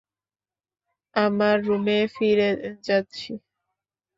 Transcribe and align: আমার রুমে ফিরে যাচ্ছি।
আমার 1.15 1.55
রুমে 1.65 1.99
ফিরে 2.15 2.49
যাচ্ছি। 2.83 3.31